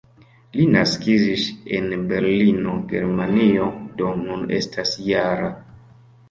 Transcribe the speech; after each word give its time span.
Li 0.59 0.63
naskiĝis 0.75 1.43
en 1.79 1.85
Berlino, 2.11 2.73
Germanio, 2.95 3.69
do 4.01 4.09
nun 4.23 4.49
estas 4.63 4.97
-jara. 4.97 5.53